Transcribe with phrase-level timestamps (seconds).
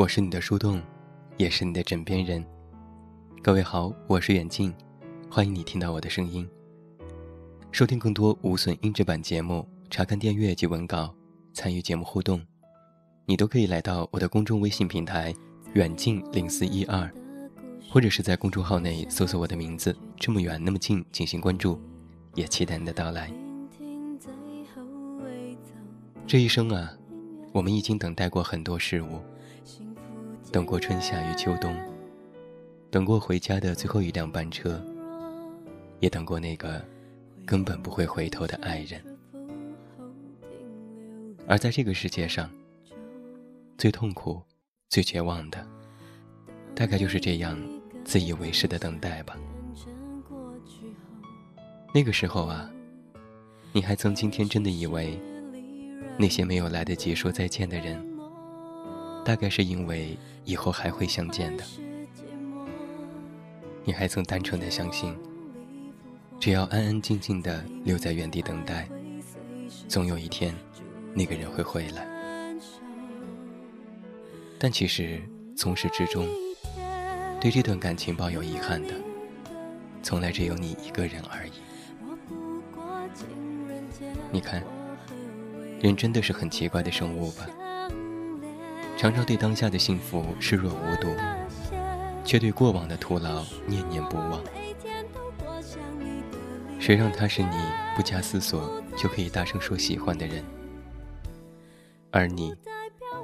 [0.00, 0.80] 我是你的树洞，
[1.36, 2.42] 也是你的枕边人。
[3.42, 4.72] 各位好，我是远近，
[5.30, 6.48] 欢迎你听到我的声音。
[7.70, 11.14] 收听更多无损音质版节目，查看电阅及文稿，
[11.52, 12.40] 参与节目互动，
[13.26, 15.34] 你都可以来到我的公众微信平台
[15.76, 17.12] “远近零四一二”，
[17.92, 21.78] 或者是在公众号内搜索我的名字“这么远那么近”进行关注，
[22.34, 23.30] 也期待你的到来。
[26.26, 26.90] 这一生啊，
[27.52, 29.20] 我们已经等待过很多事物。
[30.52, 31.72] 等过春夏与秋冬，
[32.90, 34.84] 等过回家的最后一辆班车，
[36.00, 36.84] 也等过那个
[37.46, 39.00] 根本不会回头的爱人。
[41.46, 42.50] 而在这个世界上，
[43.78, 44.42] 最痛苦、
[44.88, 45.64] 最绝望的，
[46.74, 47.56] 大概就是这样
[48.04, 49.36] 自以为是的等待吧。
[51.94, 52.68] 那个时候啊，
[53.72, 55.16] 你还曾经天真的以为，
[56.18, 58.09] 那些没有来得及说再见的人。
[59.24, 61.64] 大概是因为以后还会相见的，
[63.84, 65.16] 你还曾单纯的相信，
[66.40, 68.88] 只要安安静静的留在原地等待，
[69.86, 70.54] 总有一天，
[71.14, 72.06] 那个人会回来。
[74.58, 75.22] 但其实
[75.56, 76.26] 从始至终，
[77.40, 78.94] 对这段感情抱有遗憾的，
[80.02, 81.52] 从来只有你一个人而已。
[84.32, 84.62] 你看，
[85.80, 87.46] 人真的是很奇怪的生物吧？
[89.00, 91.08] 常常对当下的幸福视若无睹，
[92.22, 94.44] 却对过往的徒劳念念不忘。
[96.78, 97.56] 谁让他是你
[97.96, 100.44] 不加思索就可以大声说喜欢的人，
[102.10, 102.54] 而你，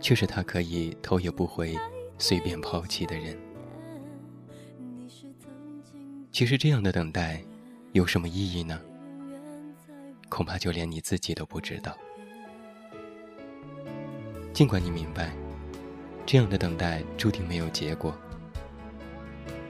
[0.00, 1.78] 却是他可以头也不回
[2.16, 3.36] 随便抛弃的人？
[6.32, 7.42] 其实这样的等待，
[7.92, 8.80] 有什么意义呢？
[10.30, 11.94] 恐怕就连你自己都不知道。
[14.54, 15.30] 尽管你明白。
[16.30, 18.14] 这样的等待注定没有结果。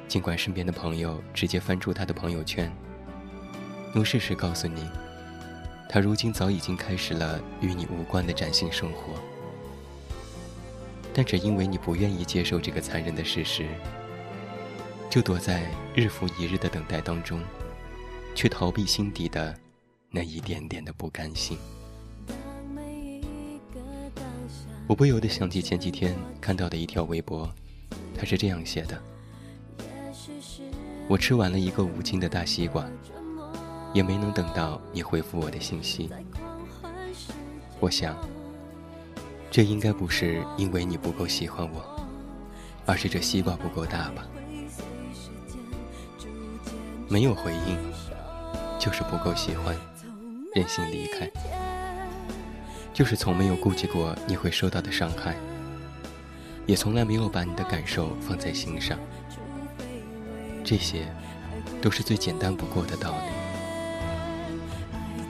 [0.09, 2.69] 尽管身边的朋友直接翻出他的朋友圈，
[3.95, 4.91] 用事实告诉你，
[5.89, 9.15] 他如今早已经开始了与你无关的崭新生活，
[11.15, 13.65] 但只因为你不愿意接受这个残忍的事实，
[15.09, 17.41] 就躲在日复一日的等待当中，
[18.35, 19.57] 去逃避心底的
[20.11, 21.57] 那一点点的不甘心。
[24.89, 27.47] 我不由得想起前几天看到的一条微博，
[28.17, 28.99] 他是这样写的
[31.07, 32.89] ：“我吃完了一个五斤的大西瓜，
[33.93, 36.09] 也没能等到你回复我的信息。
[37.81, 38.17] 我想，
[39.51, 41.85] 这应该不是因为你不够喜欢我，
[42.87, 44.27] 而是这西瓜不够大吧？
[47.11, 47.77] 没有回应，
[48.79, 49.77] 就是不够喜欢，
[50.55, 51.31] 任性离开。”
[52.99, 55.37] 就是从没有顾及过你会受到的伤害，
[56.67, 58.99] 也从来没有把你的感受放在心上。
[60.65, 61.07] 这些，
[61.81, 63.31] 都是最简单不过的道理。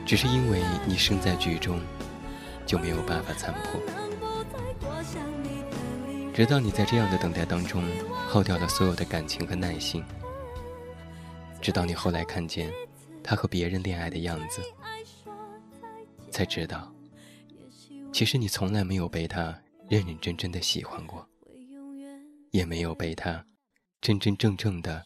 [0.03, 1.79] 只是因为你身在局中，
[2.65, 3.79] 就没有办法参破。
[6.33, 7.83] 直到你在这样的等待当中
[8.27, 10.03] 耗掉了所有的感情和耐心，
[11.61, 12.71] 直到你后来看见
[13.23, 14.59] 他和别人恋爱的样子，
[16.31, 16.91] 才知道。
[18.11, 21.25] 其实你从来没有被他认认真真的喜欢过，
[22.51, 23.45] 也没有被他
[24.01, 25.03] 真真正正的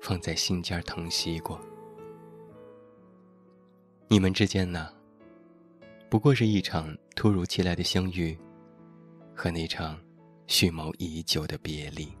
[0.00, 1.60] 放在心尖疼惜过。
[4.08, 4.92] 你们之间呢，
[6.08, 8.38] 不过是一场突如其来的相遇，
[9.34, 9.98] 和那场
[10.46, 12.12] 蓄谋已久的别离。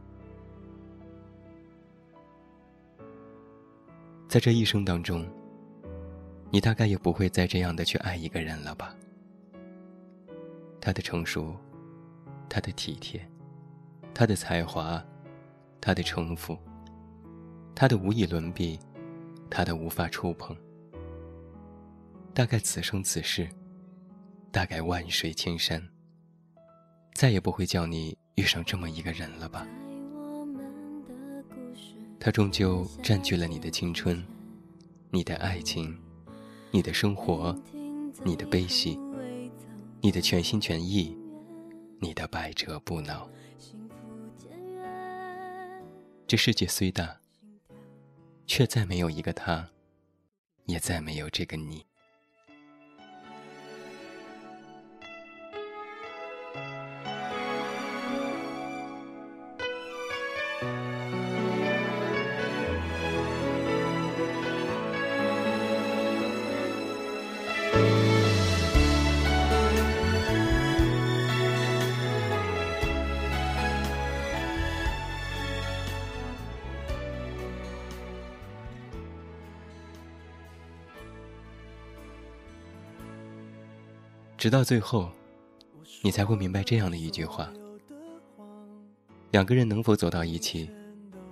[4.26, 5.28] 在这一生当中，
[6.50, 8.96] 你大概也不会再这样的去爱一个人了吧？
[10.84, 11.54] 他的成熟，
[12.48, 13.24] 他的体贴，
[14.12, 15.00] 他的才华，
[15.80, 16.58] 他的城府，
[17.72, 18.80] 他的无以伦比，
[19.48, 20.56] 他的无法触碰。
[22.34, 23.48] 大概此生此世，
[24.50, 25.80] 大概万水千山，
[27.14, 29.64] 再也不会叫你遇上这么一个人了吧？
[32.18, 34.20] 他终究占据了你的青春，
[35.12, 35.96] 你的爱情，
[36.72, 37.56] 你的生活，
[38.24, 38.98] 你的悲喜。
[40.04, 41.16] 你的全心全意，
[42.00, 43.30] 你的百折不挠。
[46.26, 47.20] 这世界虽大，
[48.44, 49.70] 却再没有一个他，
[50.64, 51.86] 也再没有这个你。
[84.42, 85.08] 直到最后，
[86.00, 87.48] 你才会明白这样的一句话：
[89.30, 90.68] 两个人能否走到一起，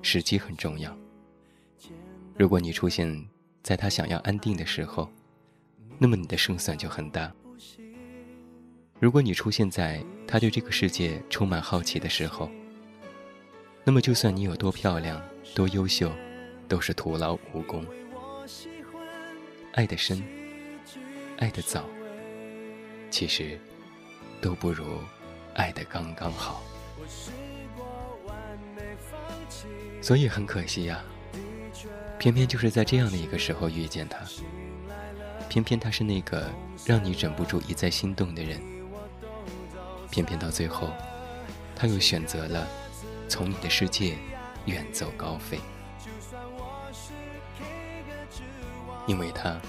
[0.01, 0.97] 时机很重要。
[2.39, 3.29] 如果你出现
[3.65, 5.11] 在他想要安定的时候，
[5.99, 7.35] 那么你的胜算就很大。
[9.01, 12.49] 如果你出现在他对这个世界充满好奇的时候，
[13.83, 15.21] 那么就算你有多漂亮、
[15.53, 16.13] 多优秀，
[16.69, 17.85] 都是徒劳无功。
[19.73, 20.23] 爱得深，
[21.39, 21.85] 爱得早。
[23.11, 23.59] 其实，
[24.41, 25.01] 都不如
[25.55, 26.63] 爱的刚刚好。
[30.01, 31.03] 所以很可惜呀，
[32.19, 34.19] 偏偏就是在这样的一个时候遇见他，
[35.49, 36.49] 偏偏他是那个
[36.87, 38.61] 让你忍不住一再心动的人，
[40.11, 40.89] 偏偏到最后，
[41.75, 42.67] 他又选择了
[43.29, 44.17] 从你的世界
[44.67, 45.59] 远走高飞，
[49.07, 49.61] 因为他，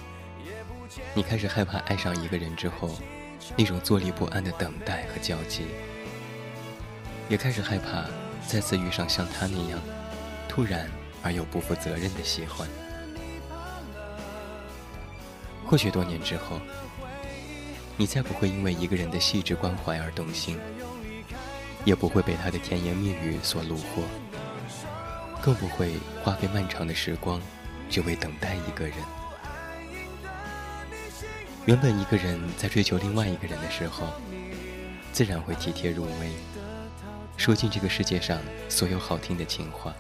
[1.13, 2.89] 你开始害怕爱上一个人之后。
[3.57, 5.65] 那种坐立不安的等待和焦急，
[7.29, 8.05] 也开始害怕
[8.47, 9.79] 再次遇上像他那样
[10.47, 10.89] 突然
[11.23, 12.67] 而又不负责任的喜欢。
[15.65, 16.59] 或许多年之后，
[17.97, 20.57] 你再不会因为一个人的细致关怀而动心，
[21.85, 24.03] 也不会被他的甜言蜜语所虏获，
[25.41, 27.41] 更不会花费漫长的时光
[27.89, 28.97] 只为等待一个人。
[31.67, 34.07] 原本一个人在追求另外一个人的时候，
[35.13, 36.31] 自然会体贴入微，
[37.37, 39.93] 说尽这个世界上所有好听的情话。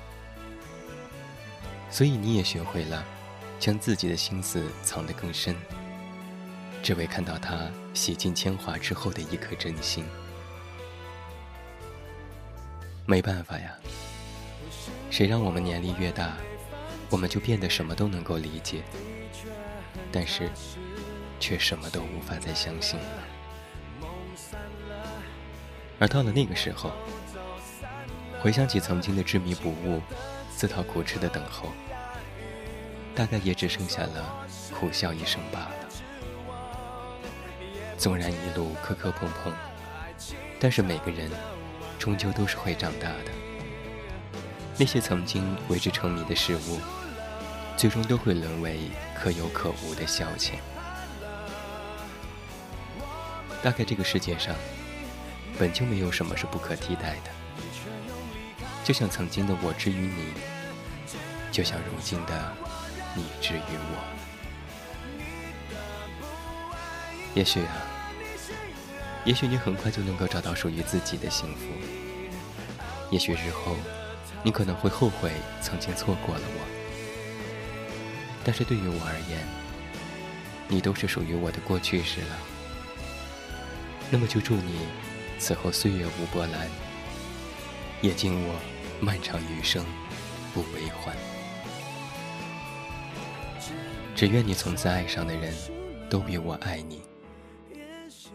[1.91, 3.05] 所以你也学会了，
[3.59, 5.55] 将自己的心思藏得更深，
[6.81, 10.03] 只为看到他洗尽铅华之后的一颗真心。
[13.05, 13.75] 没办法呀，
[15.11, 16.35] 谁让我们年龄越大，
[17.11, 18.81] 我们就变得什么都能够理解。
[20.11, 20.49] 但是。
[21.41, 23.05] 却什么都无法再相信了。
[25.99, 26.91] 而到了那个时候，
[28.39, 30.01] 回想起曾经的执迷不悟、
[30.55, 31.69] 自讨苦吃的等候，
[33.13, 35.75] 大概也只剩下了苦笑一声罢了。
[37.97, 39.53] 纵然一路磕磕碰碰，
[40.59, 41.29] 但是每个人
[41.99, 43.31] 终究都是会长大的。
[44.77, 46.79] 那些曾经为之沉迷的事物，
[47.77, 50.53] 最终都会沦为可有可无的消遣。
[53.63, 54.55] 大概这个世界上，
[55.59, 57.31] 本就没有什么是不可替代的。
[58.83, 60.33] 就像曾经的我之于你，
[61.51, 62.55] 就像如今的
[63.15, 63.97] 你之于我。
[67.35, 67.85] 也许啊，
[69.23, 71.65] 也许你很快就能够找到属于自己的幸福。
[73.11, 73.75] 也许日后，
[74.41, 75.31] 你可能会后悔
[75.61, 76.65] 曾经错过了我。
[78.43, 79.45] 但是对于我而言，
[80.67, 82.50] 你都是属于我的过去式了。
[84.13, 84.79] 那么就祝你
[85.39, 86.69] 此后岁月无波澜，
[88.01, 88.59] 也敬我
[88.99, 89.85] 漫长余生
[90.53, 91.15] 不悲欢。
[94.13, 95.53] 只愿你从此爱上的人
[96.09, 97.01] 都比我爱你，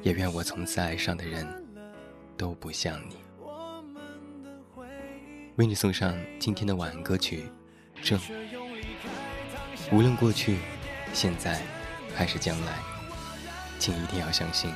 [0.02, 1.46] 也愿我从此爱上的人
[2.38, 3.16] 都不像你。
[5.56, 7.44] 为你送上今天的晚安歌曲
[8.02, 8.18] 《正》。
[9.92, 10.58] 无论过去、
[11.12, 11.60] 现在
[12.14, 12.72] 还是将来，
[13.78, 14.72] 请一定要相信。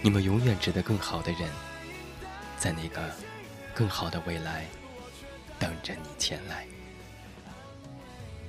[0.00, 1.50] 你们永远值得更好的人，
[2.56, 3.10] 在那个
[3.74, 4.64] 更好的未来
[5.58, 6.64] 等着你前来。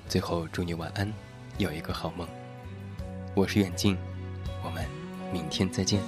[0.08, 1.12] 最后，祝你晚安，
[1.58, 2.28] 有一个好梦。
[3.36, 3.98] 我是远近，
[4.64, 4.86] 我们
[5.34, 6.02] 明天再见。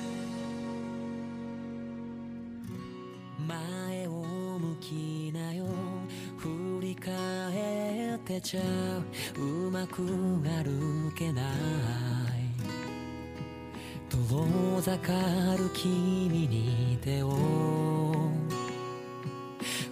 [14.13, 15.13] 遠ざか
[15.58, 17.32] る君に手を。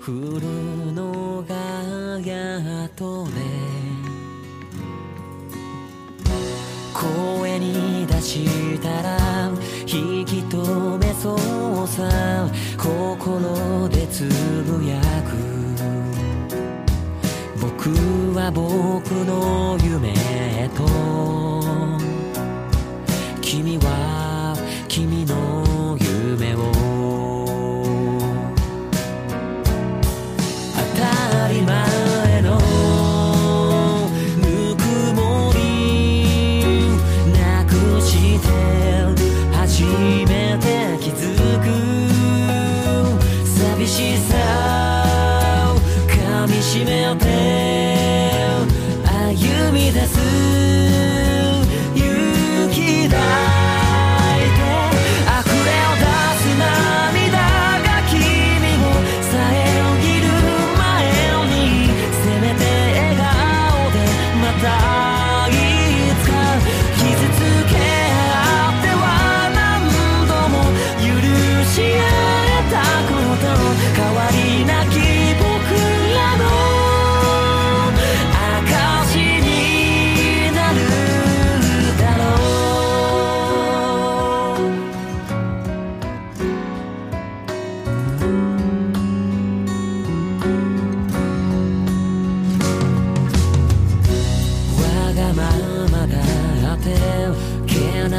[0.01, 0.11] 振
[0.41, 1.55] るのが
[2.19, 3.31] やっとね。
[6.93, 9.51] 声に出したら
[9.88, 12.49] 引き止めそうさ。
[12.77, 14.25] 心でつ
[14.65, 15.38] ぶやく。
[17.61, 17.89] 僕
[18.35, 21.88] は僕の夢へと。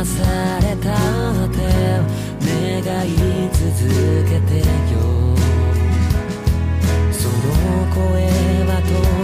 [0.05, 0.91] された
[1.45, 1.61] って
[2.43, 3.69] 願い続
[4.25, 4.97] けてよ。
[7.13, 7.33] その
[7.95, 8.01] 声
[8.67, 9.20] は遠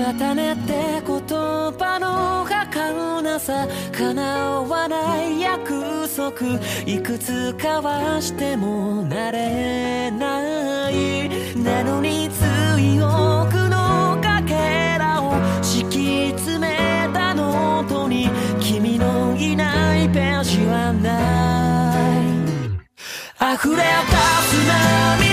[0.00, 4.22] またねって言葉の儚なさ叶
[4.62, 5.40] わない。
[5.40, 21.10] 約束いくつかはしてもなれないなのに強くのかけらを敷き詰めたノートに君のいないページはな
[22.16, 23.54] い。
[23.54, 25.29] 溢れた砂の